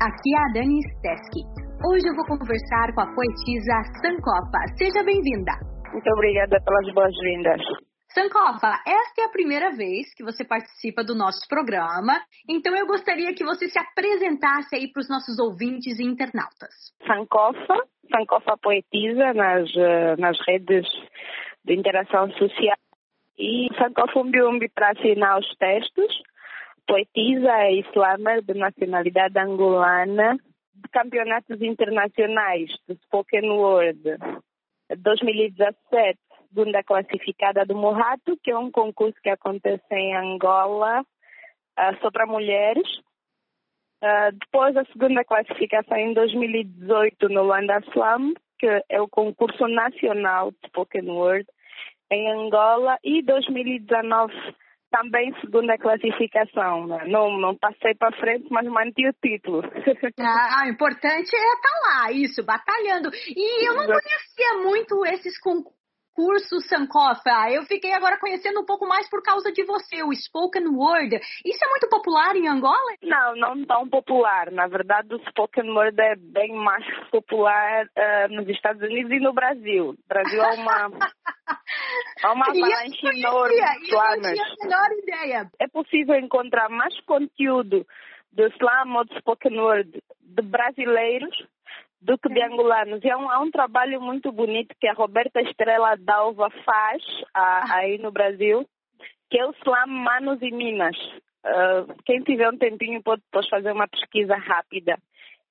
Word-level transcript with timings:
aqui 0.00 0.30
é 0.34 0.38
a 0.38 0.52
Dani 0.52 0.80
Steski. 0.82 1.42
Hoje 1.84 2.06
eu 2.06 2.14
vou 2.14 2.26
conversar 2.26 2.94
com 2.94 3.00
a 3.00 3.14
poetisa 3.14 3.76
Sankofa. 4.00 4.60
Seja 4.76 5.02
bem-vinda. 5.02 5.52
Muito 5.92 6.08
obrigada 6.12 6.60
pelas 6.60 6.94
boas-vindas. 6.94 7.60
Sankofa, 8.14 8.78
esta 8.86 9.22
é 9.22 9.24
a 9.24 9.30
primeira 9.30 9.70
vez 9.70 10.14
que 10.14 10.22
você 10.22 10.44
participa 10.44 11.02
do 11.02 11.14
nosso 11.14 11.48
programa, 11.48 12.20
então 12.48 12.76
eu 12.76 12.86
gostaria 12.86 13.34
que 13.34 13.42
você 13.42 13.68
se 13.68 13.78
apresentasse 13.78 14.76
aí 14.76 14.92
para 14.92 15.00
os 15.00 15.08
nossos 15.08 15.38
ouvintes 15.38 15.98
e 15.98 16.04
internautas. 16.04 16.92
Sankofa, 17.06 17.76
Sankofa 18.14 18.56
poetisa 18.62 19.32
nas, 19.32 19.70
eh, 19.74 20.16
nas 20.18 20.38
redes 20.46 20.86
de 21.64 21.74
interação 21.74 22.30
social 22.32 22.76
e 23.38 23.68
Sankofa 23.78 24.20
Umbi 24.20 24.68
para 24.68 24.90
assinar 24.90 25.38
os 25.38 25.48
textos 25.56 26.22
poetisa 26.86 27.50
é 27.64 27.72
slammer 27.90 28.42
de 28.42 28.54
nacionalidade 28.54 29.38
angolana 29.38 30.36
de 30.74 30.88
campeonatos 30.90 31.60
internacionais 31.60 32.70
de 32.88 32.94
spoken 33.04 33.50
word 33.50 34.02
2017, 34.98 36.18
segunda 36.48 36.82
classificada 36.82 37.64
do 37.64 37.74
Morrato, 37.74 38.38
que 38.42 38.50
é 38.50 38.58
um 38.58 38.70
concurso 38.70 39.16
que 39.22 39.30
acontece 39.30 39.82
em 39.90 40.14
Angola 40.14 41.00
uh, 41.00 42.00
só 42.00 42.10
para 42.10 42.26
mulheres. 42.26 42.86
Uh, 44.02 44.32
depois 44.32 44.76
a 44.76 44.84
segunda 44.86 45.24
classificação 45.24 45.96
em 45.96 46.12
2018 46.12 47.28
no 47.28 47.44
Luanda 47.44 47.80
Slam, 47.90 48.34
que 48.58 48.66
é 48.88 49.00
o 49.00 49.08
concurso 49.08 49.66
nacional 49.66 50.50
de 50.50 50.68
spoken 50.68 51.08
word 51.10 51.46
em 52.10 52.30
Angola, 52.30 52.98
e 53.02 53.22
2019 53.22 54.34
também 54.92 55.34
segunda 55.40 55.76
classificação. 55.78 56.86
Né? 56.86 57.06
Não, 57.08 57.38
não 57.40 57.56
passei 57.56 57.94
para 57.94 58.16
frente, 58.18 58.46
mas 58.50 58.66
mantive 58.66 59.08
o 59.08 59.14
título. 59.14 59.62
Ah, 60.20 60.64
o 60.66 60.68
importante 60.68 61.34
é 61.34 61.54
estar 61.54 61.62
tá 61.62 61.80
lá, 61.82 62.12
isso, 62.12 62.44
batalhando. 62.44 63.10
E 63.34 63.68
eu 63.68 63.74
não 63.74 63.86
conhecia 63.86 64.62
muito 64.62 65.04
esses 65.06 65.38
concursos 65.40 65.81
curso 66.14 66.60
Sankofa. 66.60 67.50
Eu 67.50 67.64
fiquei 67.64 67.92
agora 67.92 68.18
conhecendo 68.18 68.60
um 68.60 68.64
pouco 68.64 68.86
mais 68.86 69.08
por 69.08 69.22
causa 69.22 69.50
de 69.52 69.64
você, 69.64 70.02
o 70.02 70.12
Spoken 70.12 70.68
Word. 70.68 71.16
Isso 71.44 71.64
é 71.64 71.68
muito 71.68 71.88
popular 71.88 72.36
em 72.36 72.48
Angola? 72.48 72.96
Não, 73.02 73.34
não 73.36 73.64
tão 73.64 73.88
popular. 73.88 74.50
Na 74.50 74.66
verdade, 74.66 75.14
o 75.14 75.20
Spoken 75.30 75.70
Word 75.70 76.00
é 76.00 76.16
bem 76.16 76.54
mais 76.54 76.84
popular 77.10 77.84
uh, 77.86 78.34
nos 78.34 78.48
Estados 78.48 78.82
Unidos 78.82 79.12
e 79.12 79.20
no 79.20 79.32
Brasil. 79.32 79.90
O 79.90 80.08
Brasil 80.08 80.42
é 80.42 80.54
uma, 80.54 80.90
é 82.22 82.28
uma 82.28 82.46
avalanche 82.46 83.06
enorme 83.06 83.54
de. 83.54 83.92
Eu 83.92 83.98
não 83.98 84.20
tinha 84.20 84.44
a 84.44 84.64
menor 84.64 84.92
ideia. 85.02 85.50
É 85.60 85.68
possível 85.68 86.14
encontrar 86.16 86.68
mais 86.68 86.98
conteúdo 87.00 87.86
do 88.32 88.46
slam 88.48 88.96
ou 88.96 89.04
do 89.04 89.18
spoken 89.18 89.58
word 89.58 90.02
de 90.20 90.42
brasileiros 90.42 91.36
do 92.02 92.18
que 92.18 92.28
de 92.28 92.42
angolanos. 92.42 93.02
E 93.02 93.08
é 93.08 93.16
um, 93.16 93.30
é 93.30 93.38
um 93.38 93.50
trabalho 93.50 94.00
muito 94.00 94.32
bonito 94.32 94.74
que 94.80 94.88
a 94.88 94.92
Roberta 94.92 95.40
Estrela 95.40 95.96
Dalva 95.96 96.48
faz 96.64 97.02
a, 97.32 97.76
aí 97.76 97.98
no 97.98 98.10
Brasil, 98.10 98.66
que 99.30 99.38
é 99.38 99.46
o 99.46 99.52
Slam 99.52 99.86
Manos 99.86 100.42
e 100.42 100.50
Minas. 100.50 100.96
Uh, 101.44 101.94
quem 102.04 102.20
tiver 102.20 102.48
um 102.50 102.58
tempinho 102.58 103.02
pode 103.02 103.22
depois 103.22 103.48
fazer 103.48 103.72
uma 103.72 103.88
pesquisa 103.88 104.36
rápida. 104.36 104.98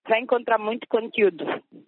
Vai 0.08 0.20
encontrar 0.20 0.58
muito 0.58 0.88
conteúdo. 0.88 1.46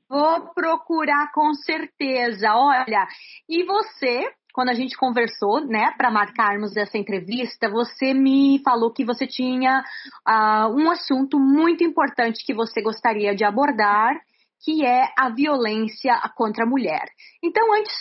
Vou 0.09 0.53
procurar 0.53 1.31
com 1.33 1.53
certeza. 1.55 2.53
Olha, 2.53 3.07
e 3.49 3.63
você, 3.63 4.29
quando 4.53 4.69
a 4.69 4.73
gente 4.73 4.95
conversou, 4.95 5.65
né, 5.65 5.93
para 5.97 6.11
marcarmos 6.11 6.77
essa 6.77 6.97
entrevista, 6.97 7.69
você 7.69 8.13
me 8.13 8.61
falou 8.63 8.93
que 8.93 9.03
você 9.03 9.25
tinha 9.25 9.83
uh, 10.27 10.69
um 10.75 10.91
assunto 10.91 11.39
muito 11.39 11.83
importante 11.83 12.45
que 12.45 12.53
você 12.53 12.81
gostaria 12.81 13.35
de 13.35 13.43
abordar 13.43 14.15
que 14.63 14.85
é 14.85 15.11
a 15.17 15.29
violência 15.29 16.15
contra 16.35 16.63
a 16.63 16.67
mulher. 16.67 17.05
Então, 17.43 17.73
antes 17.73 17.93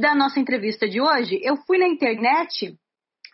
da 0.00 0.14
nossa 0.14 0.38
entrevista 0.38 0.88
de 0.88 1.00
hoje, 1.00 1.40
eu 1.42 1.56
fui 1.66 1.78
na 1.78 1.88
internet 1.88 2.76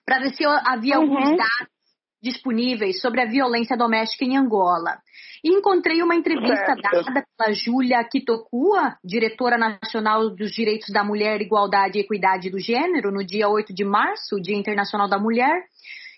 para 0.05 0.21
ver 0.21 0.35
se 0.35 0.45
havia 0.45 0.99
uhum. 0.99 1.03
alguns 1.03 1.37
dados 1.37 1.77
disponíveis 2.23 3.01
sobre 3.01 3.21
a 3.21 3.27
violência 3.27 3.77
doméstica 3.77 4.25
em 4.25 4.37
Angola. 4.37 4.99
E 5.45 5.51
encontrei 5.51 6.03
uma 6.03 6.15
entrevista 6.15 6.75
dada 6.77 7.25
pela 7.37 7.53
Júlia 7.53 8.03
Kitokua, 8.05 8.97
diretora 9.05 9.59
nacional 9.59 10.31
dos 10.31 10.51
Direitos 10.53 10.89
da 10.91 11.05
Mulher, 11.05 11.41
Igualdade 11.41 11.99
e 11.99 12.01
Equidade 12.03 12.51
do 12.51 12.59
Gênero, 12.59 13.13
no 13.13 13.25
dia 13.25 13.49
8 13.49 13.75
de 13.75 13.85
março, 13.85 14.41
Dia 14.41 14.57
Internacional 14.57 15.09
da 15.09 15.19
Mulher. 15.19 15.65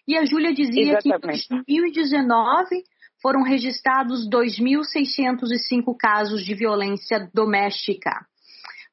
E 0.06 0.16
a 0.16 0.24
Júlia 0.24 0.54
dizia 0.54 0.98
Exatamente. 0.98 1.48
que 1.48 1.54
em 1.54 1.80
2019 1.80 2.82
foram 3.20 3.42
registrados 3.42 4.28
2.605 4.28 5.96
casos 5.98 6.44
de 6.44 6.54
violência 6.54 7.28
doméstica. 7.34 8.10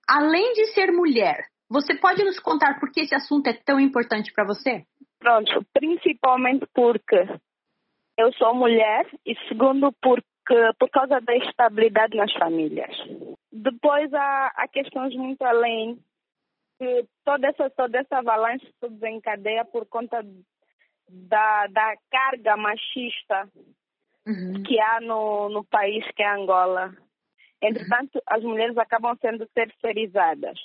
Além 0.08 0.54
de 0.54 0.68
ser 0.68 0.92
mulher, 0.92 1.46
você 1.70 1.96
pode 1.96 2.24
nos 2.24 2.40
contar 2.40 2.80
por 2.80 2.92
que 2.92 3.02
esse 3.02 3.16
assunto 3.16 3.48
é 3.48 3.54
tão 3.54 3.80
importante 3.80 4.32
para 4.34 4.46
você? 4.46 4.84
Pronto, 5.20 5.66
principalmente 5.74 6.66
porque 6.74 7.28
eu 8.18 8.32
sou 8.34 8.54
mulher 8.54 9.08
e 9.26 9.36
segundo 9.48 9.92
porque 10.02 10.24
por 10.80 10.90
causa 10.90 11.20
da 11.20 11.36
estabilidade 11.36 12.16
nas 12.16 12.32
famílias. 12.34 12.96
Depois 13.52 14.14
há, 14.14 14.52
há 14.56 14.68
questões 14.68 15.16
muito 15.16 15.44
além 15.44 16.00
que 16.78 17.06
toda 17.24 17.48
essa 17.48 17.70
toda 17.72 17.98
essa 17.98 18.18
avalanche 18.18 18.68
se 18.80 18.90
desencadeia 18.90 19.66
por 19.66 19.88
conta 19.88 20.24
da, 21.10 21.68
da 21.68 21.96
carga 22.12 22.58
machista 22.58 23.50
uhum. 24.26 24.64
que 24.64 24.80
há 24.80 25.00
no, 25.02 25.50
no 25.50 25.64
país 25.64 26.06
que 26.16 26.24
é 26.24 26.30
Angola. 26.30 26.96
Entretanto, 27.62 28.22
as 28.28 28.44
mulheres 28.44 28.78
acabam 28.78 29.18
sendo 29.22 29.48
terceirizadas. 29.48 30.60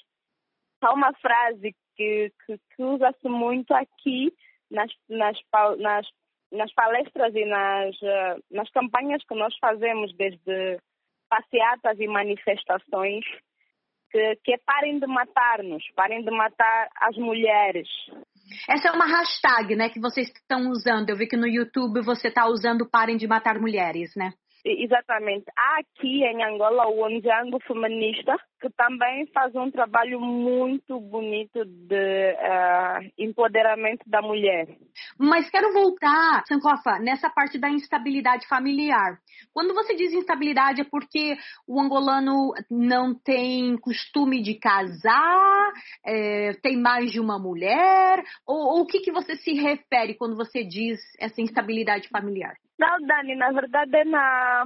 Há 0.82 0.92
uma 0.92 1.12
frase 1.14 1.74
que, 1.96 2.32
que, 2.46 2.58
que 2.58 2.82
usa-se 2.82 3.28
muito 3.28 3.72
aqui 3.74 4.32
nas, 4.70 4.90
nas, 5.08 5.38
nas, 5.78 6.06
nas 6.52 6.72
palestras 6.72 7.34
e 7.34 7.44
nas, 7.44 8.02
eh, 8.02 8.36
nas 8.50 8.70
campanhas 8.70 9.22
que 9.24 9.34
nós 9.34 9.54
fazemos, 9.58 10.14
desde 10.16 10.78
passeatas 11.28 11.98
e 12.00 12.06
manifestações, 12.06 13.24
que, 14.10 14.36
que 14.44 14.54
é 14.54 14.58
parem 14.58 14.98
de 14.98 15.06
matar-nos, 15.06 15.84
parem 15.94 16.24
de 16.24 16.30
matar 16.30 16.88
as 16.96 17.16
mulheres. 17.16 17.88
Essa 18.68 18.88
é 18.88 18.92
uma 18.92 19.06
hashtag, 19.06 19.76
né, 19.76 19.88
que 19.88 20.00
vocês 20.00 20.28
estão 20.28 20.70
usando. 20.70 21.10
Eu 21.10 21.16
vi 21.16 21.26
que 21.26 21.36
no 21.36 21.46
YouTube 21.46 22.00
você 22.02 22.28
está 22.28 22.46
usando 22.46 22.88
Parem 22.88 23.16
de 23.16 23.26
Matar 23.26 23.58
Mulheres, 23.60 24.14
né? 24.16 24.32
Exatamente. 24.64 25.46
Há 25.56 25.80
aqui 25.80 26.22
em 26.24 26.44
Angola 26.44 26.86
o 26.88 27.04
Onjango 27.04 27.58
Feminista, 27.66 28.36
que 28.60 28.68
também 28.70 29.26
faz 29.32 29.54
um 29.54 29.70
trabalho 29.70 30.20
muito 30.20 31.00
bonito 31.00 31.64
de 31.64 32.32
uh, 32.32 33.10
empoderamento 33.18 34.02
da 34.06 34.20
mulher. 34.20 34.68
Mas 35.18 35.48
quero 35.48 35.72
voltar, 35.72 36.44
Sankofa, 36.46 36.98
nessa 36.98 37.30
parte 37.30 37.58
da 37.58 37.70
instabilidade 37.70 38.46
familiar. 38.46 39.18
Quando 39.52 39.74
você 39.74 39.94
diz 39.94 40.12
instabilidade, 40.12 40.82
é 40.82 40.84
porque 40.84 41.36
o 41.66 41.80
angolano 41.80 42.52
não 42.70 43.14
tem 43.14 43.76
costume 43.78 44.42
de 44.42 44.54
casar, 44.54 45.72
é, 46.04 46.52
tem 46.62 46.76
mais 46.76 47.10
de 47.10 47.18
uma 47.18 47.38
mulher? 47.38 48.22
Ou 48.46 48.82
o 48.82 48.86
que, 48.86 49.00
que 49.00 49.12
você 49.12 49.36
se 49.36 49.54
refere 49.54 50.14
quando 50.14 50.36
você 50.36 50.62
diz 50.64 51.00
essa 51.18 51.40
instabilidade 51.40 52.08
familiar? 52.08 52.54
Não, 52.80 53.06
Dani, 53.06 53.34
na 53.34 53.52
verdade 53.52 53.94
é 53.94 54.04
na, 54.06 54.64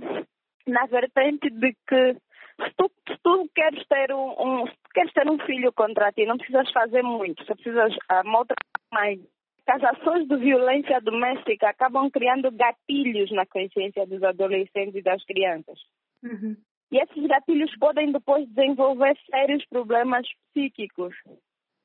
na 0.69 0.87
vertente 0.87 1.51
de 1.51 1.77
que 1.89 2.15
se 2.63 2.75
tu, 2.77 2.89
se 3.09 3.19
tu 3.25 3.51
queres 3.53 3.85
ter 3.89 4.15
um, 4.15 4.31
um, 4.39 4.65
queres 4.95 5.13
ter 5.13 5.29
um 5.29 5.39
filho 5.41 5.73
contra 5.73 6.13
ti, 6.13 6.25
não 6.25 6.39
precisas 6.39 6.71
fazer 6.71 7.03
muito, 7.03 7.45
só 7.45 7.57
precisas 7.57 7.93
uh, 7.93 8.47
mais. 8.93 9.19
As 9.67 9.83
ações 9.83 10.29
de 10.29 10.37
violência 10.37 11.01
doméstica 11.01 11.71
acabam 11.71 12.09
criando 12.09 12.53
gatilhos 12.53 13.33
na 13.33 13.47
consciência 13.47 14.07
dos 14.07 14.23
adolescentes 14.23 14.95
e 14.95 15.03
das 15.03 15.25
crianças. 15.25 15.81
Uhum. 16.23 16.57
E 16.93 16.99
esses 16.99 17.27
gatilhos 17.27 17.77
podem 17.79 18.13
depois 18.13 18.49
desenvolver 18.51 19.19
sérios 19.29 19.65
problemas 19.67 20.25
psíquicos. 20.53 21.17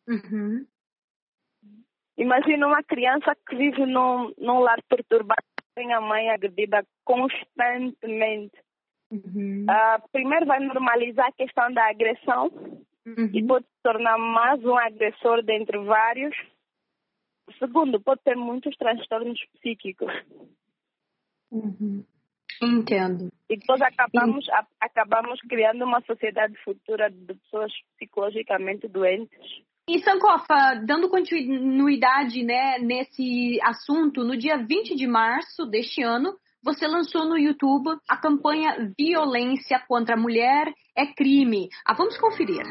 Uhum. 0.07 0.67
Imagina 2.17 2.67
uma 2.67 2.83
criança 2.83 3.35
que 3.47 3.55
vive 3.55 3.85
num, 3.87 4.31
num 4.37 4.59
lar 4.59 4.79
perturbado 4.89 5.41
tem 5.79 5.93
a 5.93 6.01
mãe 6.01 6.29
agredida 6.29 6.85
constantemente. 7.05 8.53
Uhum. 9.09 9.63
Uh, 9.63 10.09
primeiro 10.11 10.45
vai 10.45 10.59
normalizar 10.59 11.27
a 11.27 11.31
questão 11.31 11.71
da 11.71 11.89
agressão 11.89 12.51
uhum. 13.07 13.31
e 13.33 13.41
pode 13.47 13.65
se 13.65 13.81
tornar 13.81 14.17
mais 14.17 14.63
um 14.65 14.75
agressor 14.75 15.41
dentre 15.41 15.77
vários. 15.77 16.35
Segundo, 17.57 18.01
pode 18.01 18.21
ter 18.23 18.35
muitos 18.35 18.75
transtornos 18.75 19.39
psíquicos. 19.55 20.11
Uhum. 21.49 22.03
Entendo. 22.61 23.31
E 23.49 23.55
depois 23.55 23.81
acabamos, 23.81 24.49
a, 24.49 24.67
acabamos 24.81 25.39
criando 25.47 25.85
uma 25.85 26.01
sociedade 26.01 26.55
futura 26.65 27.09
de 27.09 27.35
pessoas 27.35 27.71
psicologicamente 27.95 28.85
doentes. 28.89 29.63
E 29.89 30.03
Sankofa, 30.03 30.83
dando 30.85 31.09
continuidade 31.09 32.43
né, 32.43 32.77
nesse 32.77 33.59
assunto, 33.63 34.23
no 34.23 34.37
dia 34.37 34.55
20 34.55 34.95
de 34.95 35.07
março 35.07 35.65
deste 35.65 36.03
ano, 36.03 36.37
você 36.61 36.87
lançou 36.87 37.25
no 37.27 37.35
YouTube 37.35 37.97
a 38.07 38.15
campanha 38.15 38.93
Violência 38.95 39.79
contra 39.87 40.13
a 40.13 40.19
Mulher 40.19 40.71
é 40.95 41.07
Crime. 41.07 41.69
Ah, 41.83 41.95
vamos 41.95 42.15
conferir. 42.19 42.61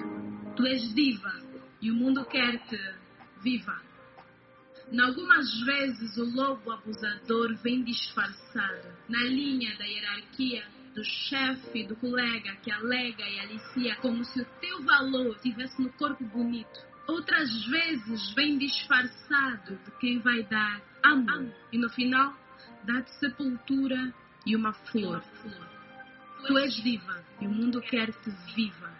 Tu 0.55 0.65
és 0.65 0.95
diva 0.95 1.33
e 1.83 1.91
o 1.91 1.95
mundo 1.97 2.25
quer-te 2.25 2.79
viva. 3.43 3.83
Em 4.93 5.01
algumas 5.01 5.61
vezes 5.67 6.17
o 6.19 6.25
lobo 6.25 6.71
abusador 6.71 7.53
vem 7.57 7.83
disfarçado 7.83 8.95
na 9.09 9.25
linha 9.25 9.77
da 9.77 9.85
hierarquia 9.85 10.63
do 10.95 11.03
chefe, 11.03 11.83
do 11.83 11.97
colega 11.97 12.55
que 12.63 12.71
alega 12.71 13.25
e 13.29 13.41
alicia 13.41 13.97
como 13.97 14.25
se 14.25 14.41
o 14.41 14.47
teu 14.61 14.85
valor 14.85 15.35
estivesse 15.35 15.83
no 15.83 15.93
corpo 15.95 16.23
bonito. 16.23 16.88
Outras 17.09 17.65
vezes 17.65 18.35
vem 18.35 18.59
disfarçado 18.59 19.79
de 19.83 19.91
quem 19.99 20.19
vai 20.19 20.43
dar 20.43 20.83
amor 21.03 21.51
e 21.73 21.79
no 21.79 21.89
final 21.89 22.37
dá-te 22.85 23.11
sepultura 23.19 24.13
e 24.45 24.55
uma 24.55 24.75
flor. 24.75 25.25
Tu 26.47 26.59
és 26.59 26.79
viva 26.81 27.25
e 27.41 27.47
o 27.47 27.51
mundo 27.51 27.81
quer-te 27.81 28.31
viva. 28.55 28.93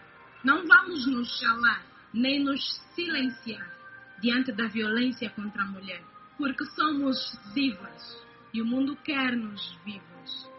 Não 0.43 0.65
vamos 0.67 1.05
nos 1.05 1.39
calar 1.39 1.85
nem 2.11 2.43
nos 2.43 2.81
silenciar 2.95 3.71
diante 4.19 4.51
da 4.53 4.67
violência 4.67 5.29
contra 5.29 5.61
a 5.61 5.67
mulher, 5.67 6.03
porque 6.35 6.65
somos 6.65 7.37
vivas 7.53 8.25
e 8.51 8.59
o 8.59 8.65
mundo 8.65 8.95
quer-nos 9.03 9.77
vivos. 9.85 10.49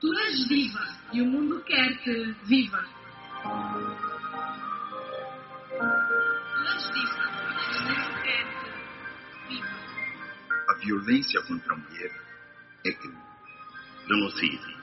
Tu 0.00 0.12
és 0.12 0.46
viva 0.46 0.86
e 1.14 1.22
o 1.22 1.26
mundo 1.26 1.62
quer-te 1.62 2.36
viva. 2.44 2.84
Violência 10.88 11.40
contra 11.46 11.74
a 11.74 11.76
mulher 11.76 12.10
é 12.86 12.92
crime, 12.92 13.18
genocídio. 14.08 14.78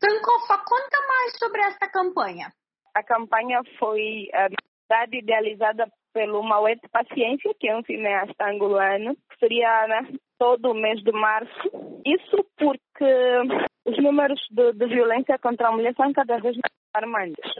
Sankofa, 0.00 0.58
conta 0.64 1.06
mais 1.06 1.38
sobre 1.38 1.60
esta 1.62 1.88
campanha. 1.90 2.52
A 2.94 3.02
campanha 3.02 3.60
foi 3.78 4.28
uh, 4.32 5.06
idealizada 5.12 5.86
pelo 6.14 6.42
Mauete 6.42 6.88
Paciência, 6.90 7.52
que 7.60 7.68
é 7.68 7.76
um 7.76 7.82
cineasta 7.84 8.48
angolano, 8.48 9.14
que 9.14 9.38
seria 9.38 9.86
né, 9.88 10.18
todo 10.38 10.70
o 10.70 10.74
mês 10.74 11.02
de 11.02 11.12
março. 11.12 12.00
Isso 12.06 12.46
porque 12.56 13.68
os 13.84 14.02
números 14.02 14.40
de, 14.50 14.72
de 14.72 14.86
violência 14.86 15.38
contra 15.38 15.68
a 15.68 15.72
mulher 15.72 15.94
são 15.94 16.10
cada 16.12 16.38
vez 16.38 16.56
mais 16.56 16.72
alarmantes. 16.94 17.52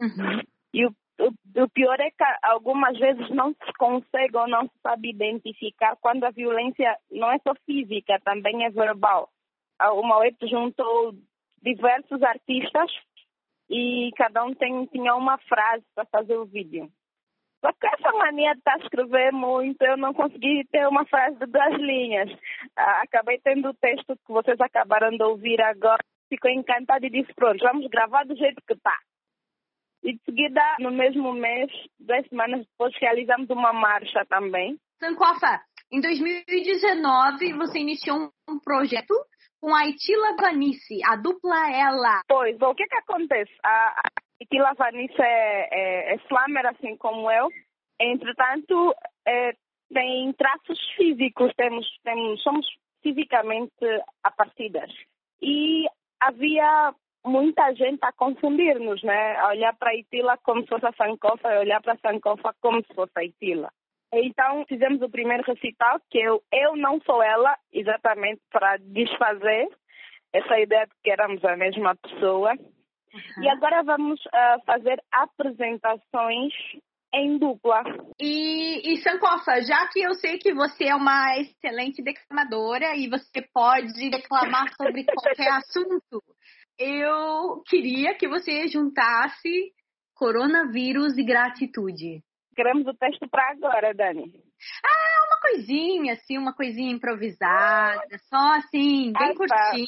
Uhum. 0.00 0.40
E 0.72 0.86
o, 0.86 0.94
o, 1.26 1.62
o, 1.62 1.68
pior 1.68 1.98
é 2.00 2.10
que 2.10 2.24
algumas 2.42 2.98
vezes 2.98 3.28
não 3.30 3.52
se 3.52 3.72
consegue 3.78 4.36
ou 4.36 4.48
não 4.48 4.64
se 4.64 4.78
sabe 4.82 5.10
identificar 5.10 5.96
quando 6.00 6.24
a 6.24 6.30
violência 6.30 6.96
não 7.10 7.30
é 7.30 7.38
só 7.38 7.54
física, 7.66 8.20
também 8.24 8.64
é 8.64 8.70
verbal. 8.70 9.28
O 9.92 10.02
Mauete 10.02 10.46
juntou 10.46 11.14
diversos 11.62 12.22
artistas 12.22 12.90
e 13.68 14.10
cada 14.16 14.44
um 14.44 14.54
tem, 14.54 14.86
tinha 14.86 15.14
uma 15.14 15.38
frase 15.38 15.84
para 15.94 16.04
fazer 16.06 16.36
o 16.36 16.44
vídeo. 16.44 16.90
Só 17.60 17.70
que 17.72 17.86
essa 17.86 18.10
mania 18.12 18.52
de 18.52 18.58
estar 18.58 18.74
a 18.74 18.78
escrever 18.78 19.32
muito, 19.32 19.80
eu 19.82 19.96
não 19.96 20.14
consegui 20.14 20.64
ter 20.72 20.86
uma 20.88 21.04
frase 21.04 21.38
de 21.38 21.46
duas 21.46 21.74
linhas. 21.74 22.30
Ah, 22.76 23.02
acabei 23.02 23.38
tendo 23.38 23.68
o 23.68 23.74
texto 23.74 24.16
que 24.16 24.32
vocês 24.32 24.58
acabaram 24.60 25.10
de 25.10 25.22
ouvir 25.22 25.60
agora. 25.60 26.02
Ficou 26.28 26.50
encantada 26.50 27.04
e 27.06 27.10
disse, 27.10 27.32
pronto, 27.34 27.58
vamos 27.62 27.86
gravar 27.88 28.24
do 28.24 28.36
jeito 28.36 28.62
que 28.66 28.72
está. 28.72 28.96
E 30.02 30.14
de 30.14 30.20
seguida, 30.24 30.60
no 30.78 30.90
mesmo 30.90 31.32
mês, 31.32 31.70
duas 31.98 32.26
semanas 32.28 32.66
depois, 32.66 32.94
realizamos 32.98 33.48
uma 33.50 33.72
marcha 33.72 34.24
também. 34.28 34.78
Sankofa, 34.98 35.60
em 35.92 36.00
2019 36.00 37.52
você 37.54 37.78
iniciou 37.78 38.30
um 38.48 38.58
projeto 38.58 39.14
com 39.60 39.74
a 39.74 39.86
Itila 39.86 40.36
Vanice, 40.40 41.00
a 41.04 41.16
dupla 41.16 41.70
ela. 41.70 42.22
Pois, 42.26 42.56
bom, 42.56 42.70
o 42.70 42.74
que 42.74 42.86
que 42.86 42.96
acontece? 42.96 43.52
A, 43.62 43.68
a 43.68 44.08
Itila 44.40 44.72
Vanice 44.74 45.20
é, 45.20 45.68
é, 45.70 46.14
é 46.14 46.16
slammer, 46.26 46.66
assim 46.66 46.96
como 46.96 47.30
eu. 47.30 47.48
Entretanto, 48.00 48.94
é, 49.26 49.52
tem 49.92 50.32
traços 50.32 50.78
físicos, 50.96 51.52
temos, 51.56 51.86
temos, 52.02 52.42
somos 52.42 52.66
fisicamente 53.02 53.84
aparecidas. 54.24 54.90
E 55.42 55.86
havia 56.20 56.94
muita 57.24 57.74
gente 57.74 57.98
a 58.02 58.12
confundir-nos, 58.12 59.02
né? 59.02 59.36
A 59.38 59.48
olhar 59.48 59.74
para 59.76 59.90
a 59.90 59.94
Itila 59.94 60.38
como 60.38 60.62
se 60.62 60.68
fosse 60.68 60.86
a 60.86 60.92
Sankofa 60.92 61.52
e 61.52 61.58
olhar 61.58 61.80
para 61.82 61.94
a 61.94 61.98
Sankofa 61.98 62.54
como 62.60 62.82
se 62.84 62.94
fosse 62.94 63.12
a 63.16 63.24
Itila. 63.24 63.70
Então 64.12 64.64
fizemos 64.66 65.00
o 65.02 65.08
primeiro 65.08 65.44
recital, 65.44 66.00
que 66.10 66.18
eu, 66.18 66.42
eu 66.52 66.76
não 66.76 67.00
sou 67.02 67.22
ela, 67.22 67.56
exatamente 67.72 68.40
para 68.50 68.76
desfazer 68.78 69.68
essa 70.32 70.58
ideia 70.58 70.86
de 70.86 70.92
que 71.02 71.10
éramos 71.10 71.44
a 71.44 71.56
mesma 71.56 71.94
pessoa. 71.96 72.52
Uhum. 72.52 73.42
E 73.42 73.48
agora 73.48 73.82
vamos 73.82 74.20
uh, 74.26 74.64
fazer 74.64 75.00
apresentações 75.12 76.52
em 77.12 77.38
dupla. 77.38 77.82
E, 78.20 78.92
e 78.92 78.96
Sankofa, 78.98 79.60
já 79.62 79.88
que 79.88 80.00
eu 80.00 80.14
sei 80.14 80.38
que 80.38 80.54
você 80.54 80.86
é 80.86 80.94
uma 80.94 81.38
excelente 81.38 82.02
declamadora 82.02 82.96
e 82.96 83.08
você 83.08 83.42
pode 83.52 84.10
declamar 84.10 84.72
sobre 84.76 85.04
qualquer 85.04 85.50
assunto, 85.54 86.22
eu 86.82 87.62
queria 87.66 88.14
que 88.14 88.26
você 88.26 88.66
juntasse 88.68 89.72
coronavírus 90.14 91.16
e 91.18 91.24
gratitude 91.24 92.22
queremos 92.60 92.86
o 92.86 92.94
texto 92.94 93.26
para 93.26 93.52
agora, 93.52 93.94
Dani. 93.94 94.34
Ah, 94.84 95.26
uma 95.26 95.40
coisinha, 95.40 96.12
assim, 96.12 96.36
uma 96.36 96.54
coisinha 96.54 96.92
improvisada, 96.92 98.18
só 98.28 98.54
assim, 98.56 99.12
bem 99.12 99.30
ah, 99.30 99.34
tá. 99.34 99.34
curtinha. 99.34 99.86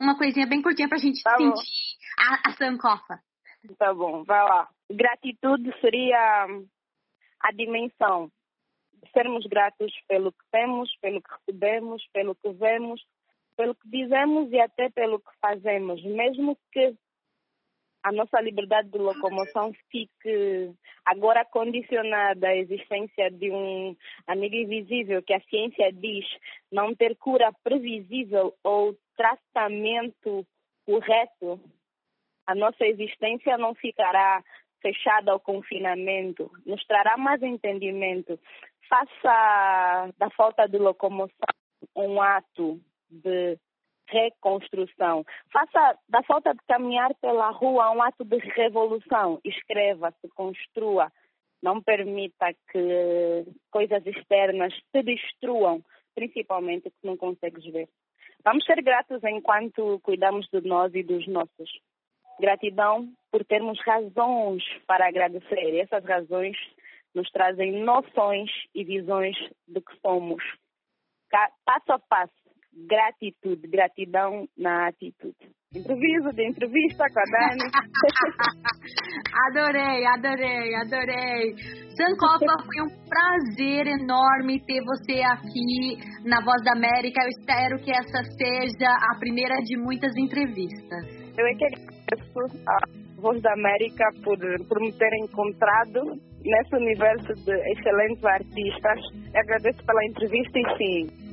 Uma 0.00 0.16
coisinha 0.16 0.46
bem 0.46 0.62
curtinha 0.62 0.88
pra 0.88 0.98
gente 0.98 1.20
tá 1.22 1.36
sentir 1.36 1.96
a, 2.18 2.50
a 2.50 2.52
sancofa. 2.52 3.18
Tá 3.78 3.92
bom, 3.92 4.22
vai 4.22 4.42
lá. 4.44 4.68
Gratitude 4.90 5.72
seria 5.80 6.46
a 7.40 7.52
dimensão 7.52 8.30
sermos 9.12 9.44
gratos 9.46 9.92
pelo 10.08 10.32
que 10.32 10.44
temos, 10.50 10.90
pelo 11.00 11.20
que 11.20 11.30
recebemos, 11.30 12.02
pelo 12.12 12.34
que 12.34 12.52
vemos, 12.52 13.00
pelo 13.56 13.74
que 13.74 13.88
dizemos 13.88 14.50
e 14.52 14.60
até 14.60 14.90
pelo 14.90 15.18
que 15.18 15.30
fazemos, 15.40 16.02
mesmo 16.04 16.56
que 16.72 16.94
a 18.02 18.12
nossa 18.12 18.38
liberdade 18.40 18.90
de 18.90 18.98
locomoção 18.98 19.72
fique 19.90 20.74
agora 21.06 21.42
condicionada 21.44 22.48
à 22.48 22.56
existência 22.56 23.30
de 23.30 23.50
um 23.50 23.96
amigo 24.26 24.54
invisível 24.54 25.22
que 25.22 25.32
a 25.32 25.40
ciência 25.40 25.90
diz 25.90 26.26
não 26.70 26.94
ter 26.94 27.16
cura 27.16 27.50
previsível 27.64 28.54
ou 28.62 28.94
tratamento 29.16 30.46
correto, 30.84 31.58
a 32.46 32.54
nossa 32.54 32.84
existência 32.84 33.56
não 33.56 33.74
ficará 33.74 34.44
fechada 34.82 35.32
ao 35.32 35.40
confinamento, 35.40 36.50
nos 36.66 36.84
trará 36.84 37.16
mais 37.16 37.42
entendimento. 37.42 38.38
Faça 38.86 40.12
da 40.18 40.28
falta 40.36 40.66
de 40.68 40.76
locomoção 40.76 41.32
um 41.96 42.20
ato 42.20 42.78
de 43.22 43.58
reconstrução. 44.08 45.24
Faça 45.52 45.98
da 46.08 46.22
falta 46.22 46.52
de 46.52 46.60
caminhar 46.66 47.14
pela 47.16 47.50
rua 47.50 47.90
um 47.90 48.02
ato 48.02 48.24
de 48.24 48.38
revolução. 48.38 49.40
Escreva, 49.44 50.12
se 50.20 50.28
construa. 50.28 51.10
Não 51.62 51.80
permita 51.82 52.52
que 52.70 53.46
coisas 53.70 54.04
externas 54.06 54.74
te 54.92 55.02
destruam, 55.02 55.82
principalmente 56.14 56.90
que 56.90 57.06
não 57.06 57.16
consegues 57.16 57.64
ver. 57.72 57.88
Vamos 58.44 58.64
ser 58.66 58.82
gratos 58.82 59.24
enquanto 59.24 59.98
cuidamos 60.00 60.46
de 60.52 60.60
nós 60.60 60.94
e 60.94 61.02
dos 61.02 61.26
nossos. 61.26 61.70
Gratidão 62.38 63.08
por 63.30 63.44
termos 63.44 63.80
razões 63.80 64.62
para 64.86 65.08
agradecer. 65.08 65.72
E 65.72 65.80
essas 65.80 66.04
razões 66.04 66.56
nos 67.14 67.30
trazem 67.30 67.82
noções 67.82 68.50
e 68.74 68.84
visões 68.84 69.36
de 69.66 69.80
que 69.80 69.98
somos. 70.00 70.42
Passo 71.64 71.92
a 71.92 71.98
passo 71.98 72.43
gratitude, 72.88 73.68
gratidão 73.68 74.46
na 74.56 74.88
atitude. 74.88 75.36
Improviso 75.74 76.30
de 76.32 76.46
entrevista 76.48 77.04
com 77.12 77.18
a 77.18 77.24
Dani. 77.34 77.66
adorei, 79.48 80.06
adorei, 80.06 80.74
adorei. 80.76 81.54
Sankofa, 81.96 82.62
foi 82.64 82.82
um 82.82 82.90
prazer 83.08 83.86
enorme 83.88 84.60
ter 84.66 84.80
você 84.84 85.20
aqui 85.22 85.98
na 86.24 86.40
Voz 86.44 86.62
da 86.64 86.72
América. 86.72 87.22
Eu 87.22 87.28
espero 87.28 87.78
que 87.82 87.90
essa 87.90 88.22
seja 88.38 88.88
a 88.88 89.18
primeira 89.18 89.56
de 89.64 89.76
muitas 89.76 90.16
entrevistas. 90.16 91.24
Eu 91.36 91.44
é 91.44 91.54
que 91.54 91.64
agradeço 91.64 92.62
a 92.68 93.20
Voz 93.20 93.42
da 93.42 93.52
América 93.54 94.04
por, 94.22 94.38
por 94.68 94.80
me 94.80 94.92
ter 94.92 95.10
encontrado 95.24 96.00
nesse 96.44 96.76
universo 96.76 97.32
de 97.44 97.54
excelentes 97.72 98.24
artistas. 98.24 99.00
Eu 99.32 99.40
agradeço 99.40 99.84
pela 99.84 100.04
entrevista 100.04 100.58
e 100.58 100.76
sim, 100.76 101.23